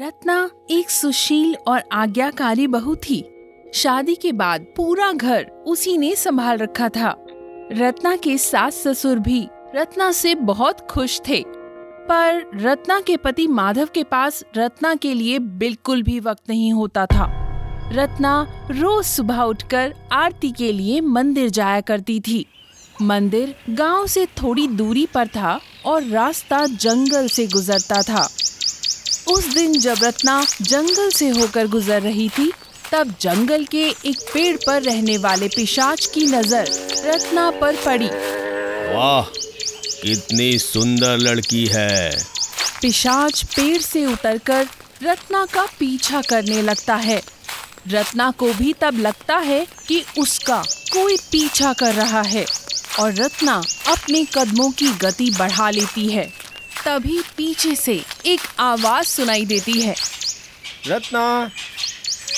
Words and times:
रत्ना 0.00 0.50
एक 0.70 0.90
सुशील 0.90 1.56
और 1.66 1.82
आज्ञाकारी 1.92 2.66
बहू 2.66 2.96
थी। 2.96 3.30
शादी 3.74 4.14
के 4.14 4.32
बाद 4.32 4.66
पूरा 4.76 5.12
घर 5.12 5.44
उसी 5.44 5.98
ने 5.98 6.16
संभाल 6.16 6.58
रखा 6.58 6.88
था। 6.88 7.26
रत्ना 7.72 8.16
के 8.16 8.38
सास 8.38 8.74
ससुर 8.74 9.18
भी 9.18 9.48
रत्ना 9.74 10.12
से 10.12 10.34
बहुत 10.34 10.80
खुश 10.80 11.20
थे। 11.28 11.44
पर 12.08 12.50
रत्ना 12.54 13.00
के 13.00 13.16
पति 13.16 13.46
माधव 13.46 13.88
के 13.94 14.04
पास 14.04 14.44
रत्ना 14.56 14.94
के 14.94 15.14
लिए 15.14 15.38
बिल्कुल 15.38 16.02
भी 16.02 16.20
वक्त 16.20 16.42
नहीं 16.48 16.72
होता 16.72 17.06
था। 17.06 17.26
रत्ना 17.92 18.66
रोज 18.70 19.04
सुबह 19.04 19.42
उठकर 19.42 19.94
आरती 20.12 20.50
के 20.50 20.72
लिए 20.72 21.00
मंदिर 21.00 21.50
जाया 21.50 21.80
करती 21.80 22.20
थी। 22.20 22.46
मंदिर 23.02 23.54
गाँव 23.70 24.06
से 24.06 24.26
थोड़ी 24.26 24.68
दूरी 24.68 25.06
पर 25.06 25.26
था 25.26 25.60
और 25.86 26.02
रास्ता 26.02 26.66
जंगल 26.66 27.28
से 27.28 27.46
गुजरता 27.46 28.02
था। 28.02 28.28
उस 29.30 29.46
दिन 29.54 29.78
जब 29.80 29.98
रत्ना 30.02 30.42
जंगल 30.62 31.10
से 31.10 31.28
होकर 31.28 31.66
गुजर 31.66 32.02
रही 32.02 32.28
थी 32.28 32.50
तब 32.92 33.14
जंगल 33.20 33.64
के 33.64 33.84
एक 33.88 34.20
पेड़ 34.34 34.56
पर 34.56 34.82
रहने 34.82 35.16
वाले 35.18 35.48
पिशाच 35.48 36.06
की 36.06 36.26
नज़र 36.26 36.70
रत्ना 37.06 37.50
पर 37.50 37.76
पड़ी। 37.76 38.06
वाह 38.06 39.22
कितनी 40.02 40.58
सुंदर 40.58 41.16
लड़की 41.18 41.64
है। 41.66 42.10
पिशाच 42.82 43.42
पेड़ 43.46 43.80
से 43.82 44.04
उतरकर 44.06 44.66
रत्ना 45.02 45.44
का 45.46 45.64
पीछा 45.78 46.22
करने 46.22 46.62
लगता 46.62 46.94
है। 46.98 47.20
रत्ना 47.88 48.30
को 48.30 48.52
भी 48.52 48.72
तब 48.80 48.98
लगता 48.98 49.36
है 49.36 49.66
कि 49.88 50.02
उसका 50.18 50.62
कोई 50.92 51.16
पीछा 51.32 51.72
कर 51.72 51.94
रहा 51.94 52.22
है 52.22 52.44
और 53.00 53.14
रत्ना 53.14 53.54
अपने 53.88 54.24
कदमों 54.34 54.70
की 54.70 54.88
गति 54.98 55.30
बढ़ा 55.38 55.70
लेती 55.70 56.08
है। 56.08 56.30
तभी 56.84 57.20
पीछे 57.36 57.74
से 57.74 58.04
एक 58.26 58.40
आवाज़ 58.58 59.06
सुनाई 59.06 59.44
देती 59.44 59.80
है। 59.80 59.94
रत्ना। 60.86 61.50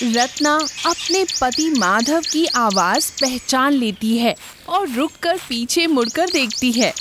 रत्ना 0.03 0.55
अपने 0.87 1.25
पति 1.25 1.71
माधव 1.79 2.23
की 2.33 2.47
आवाज़ 2.47 3.13
पहचान 3.13 3.73
लेती 3.73 4.19
है 4.19 4.35
और 4.69 4.89
रुककर 4.89 5.37
पीछे 5.37 5.87
मुड़कर 5.87 6.31
देखती 6.31 6.73
है। 6.73 6.93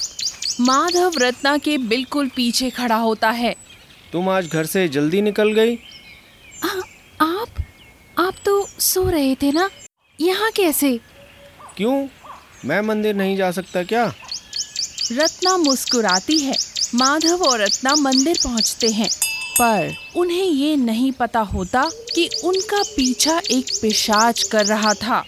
माधव 0.61 1.11
रत्ना 1.17 1.57
के 1.57 1.77
बिल्कुल 1.77 2.27
पीछे 2.27 2.69
खड़ा 2.69 2.95
होता 2.95 3.29
है। 3.29 3.55
तुम 4.13 4.29
आज 4.29 4.47
घर 4.47 4.65
से 4.65 4.87
जल्दी 4.87 5.21
निकल 5.21 5.53
गई? 5.53 5.75
आ, 6.63 6.67
आप 7.21 7.47
आप 8.19 8.33
तो 8.45 8.67
सो 8.79 9.09
रहे 9.09 9.35
थे 9.35 9.51
ना? 9.51 9.69
यहाँ 10.21 10.51
कैसे? 10.51 10.99
क्यों? 11.77 12.07
मैं 12.65 12.81
मंदिर 12.81 13.15
नहीं 13.15 13.37
जा 13.37 13.51
सकता 13.51 13.83
क्या? 13.83 14.13
रत्ना 15.11 15.57
मुस्कुराती 15.57 16.39
है। 16.39 16.70
माधव 16.95 17.43
और 17.43 17.61
रत्ना 17.61 17.93
मंदिर 17.95 18.37
पहुँचते 18.43 18.87
हैं, 18.89 19.09
पर 19.51 19.93
उन्हें 20.15 20.43
ये 20.43 20.75
नहीं 20.75 21.11
पता 21.11 21.39
होता 21.39 21.83
कि 22.15 22.29
उनका 22.43 22.81
पीछा 22.85 23.37
एक 23.51 23.71
पिशाच 23.81 24.41
कर 24.43 24.65
रहा 24.65 24.93
था। 24.93 25.23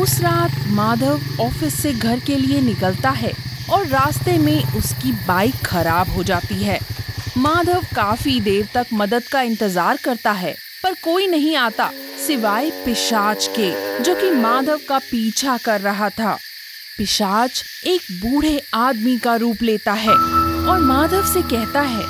उस 0.00 0.18
रात 0.20 0.66
माधव 0.68 1.20
ऑफ़िस 1.40 1.74
से 1.74 1.92
घर 1.92 2.20
के 2.20 2.36
लिए 2.36 2.60
निकलता 2.60 3.10
है 3.10 3.32
और 3.72 3.86
रास्ते 3.86 4.36
में 4.38 4.74
उसकी 4.76 5.12
बाइक 5.28 5.64
खराब 5.66 6.10
हो 6.10 6.22
जाती 6.22 6.62
है। 6.62 6.78
माधव 7.38 7.86
काफ़ी 7.96 8.40
देर 8.40 8.68
तक 8.74 8.86
मदद 8.92 9.22
का 9.22 9.42
इंतज़ार 9.42 9.98
करता 10.04 10.32
है, 10.32 10.54
पर 10.82 10.94
कोई 10.94 11.26
नहीं 11.26 11.56
आता 11.56 11.90
सिवाय 12.26 12.70
पिशाच 12.84 13.50
के, 13.58 13.70
जो 14.02 14.14
कि 14.14 14.30
माधव 14.32 14.80
का 14.88 14.98
पीछा 15.00 15.56
कर 15.56 15.80
रहा 15.80 16.08
था। 16.10 16.38
पिशाच 16.98 17.64
एक 17.86 18.00
बूढ़े 18.12 18.60
आदमी 18.74 19.18
का 19.18 19.34
रूप 19.36 19.62
लेता 19.62 19.92
है। 19.92 20.43
और 20.68 20.78
माधव 20.80 21.26
से 21.32 21.42
कहता 21.42 21.80
है 21.80 22.04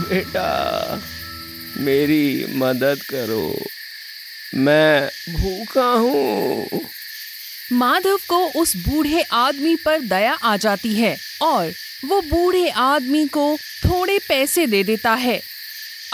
बेटा 0.00 1.00
मेरी 1.76 2.46
मदद 2.54 3.02
करो। 3.02 3.56
मैं 4.54 5.10
भूखा 5.30 5.88
हूँ। 5.92 6.80
माधव 7.72 8.18
को 8.28 8.38
उस 8.60 8.76
बूढ़े 8.76 9.22
आदमी 9.22 9.76
पर 9.76 10.00
दया 10.00 10.32
आ 10.32 10.56
जाती 10.56 10.94
है 10.94 11.16
और 11.42 11.72
वो 12.04 12.20
बूढ़े 12.20 12.68
आदमी 12.68 13.26
को 13.26 13.56
थोड़े 13.84 14.18
पैसे 14.18 14.66
दे 14.66 14.82
देता 14.84 15.14
है। 15.14 15.40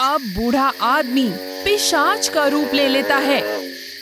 अब 0.01 0.21
बूढ़ा 0.35 0.71
आदमी 0.81 1.29
पिशाच 1.63 2.27
का 2.27 2.47
रूप 2.47 2.73
ले 2.73 2.87
लेता 2.87 3.17
है। 3.17 3.41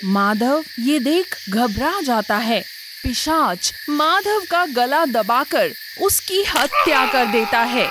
माधव 0.05 0.63
ये 0.79 0.99
देख 0.99 1.35
घबरा 1.49 2.01
जाता 2.01 2.37
है। 2.37 2.63
पिशाच 3.05 3.71
माधव 3.89 4.45
का 4.51 4.65
गला 4.65 5.05
दबाकर 5.05 5.71
उसकी 6.03 6.41
हत्या 6.47 7.05
कर 7.05 7.25
देता 7.31 7.59
है। 7.63 7.87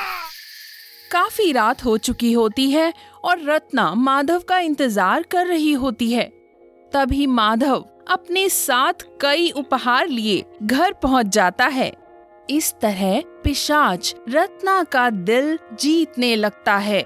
काफ़ी 1.10 1.50
रात 1.52 1.84
हो 1.84 1.96
चुकी 1.98 2.32
होती 2.32 2.70
है 2.70 2.92
और 3.24 3.42
रत्ना 3.42 3.92
माधव 3.94 4.38
का 4.38 4.58
इंतज़ार 4.58 5.22
कर 5.22 5.46
रही 5.46 5.72
होती 5.72 6.10
है। 6.12 6.24
तभी 6.92 7.26
माधव 7.26 7.84
अपने 8.08 8.48
साथ 8.48 9.04
कई 9.20 9.50
उपहार 9.50 10.08
लिए 10.08 10.44
घर 10.62 10.92
पहुँच 10.92 11.26
जाता 11.26 11.66
है। 11.66 11.92
इस 12.50 12.72
तरह 12.82 13.20
पिशाच 13.44 14.14
रत्ना 14.28 14.82
का 14.84 15.08
दिल 15.10 15.58
जीतने 15.72 16.34
लगता 16.36 16.76
है। 16.78 17.04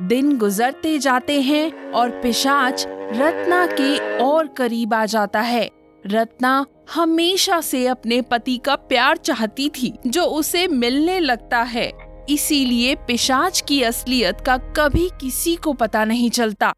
दिन 0.00 0.36
गुजरते 0.38 0.98
जाते 0.98 1.40
हैं 1.40 1.92
और 1.92 2.10
पिशाच 2.22 2.86
रत्ना 2.88 3.66
के 3.72 3.96
और 4.24 4.46
करीब 4.48 4.94
आ 4.94 5.04
जाता 5.06 5.40
है। 5.40 5.68
रत्ना 6.06 6.66
हमेशा 6.94 7.60
से 7.60 7.86
अपने 7.86 8.20
पति 8.22 8.56
का 8.56 8.74
प्यार 8.74 9.16
चाहती 9.16 9.68
थी, 9.68 9.92
जो 10.06 10.22
उसे 10.22 10.66
मिलने 10.68 11.20
लगता 11.20 11.62
है। 11.62 11.92
इसीलिए 12.28 12.94
पिशाच 12.94 13.60
की 13.60 13.82
असलियत 13.82 14.40
का 14.46 14.56
कभी 14.56 15.08
किसी 15.20 15.56
को 15.56 15.72
पता 15.72 16.04
नहीं 16.04 16.30
चलता। 16.30 16.72